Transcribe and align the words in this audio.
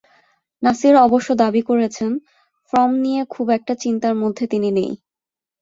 নাসির 0.63 0.95
অবশ্য 0.97 1.29
দাবি 1.35 1.61
করছেন, 1.61 2.11
ফর্ম 2.73 2.91
নিয়ে 2.95 3.21
খুব 3.25 3.47
একটা 3.49 3.73
চিন্তার 3.75 4.15
মধ্যে 4.15 4.43
তিনি 4.47 4.69
নেই। 4.71 4.91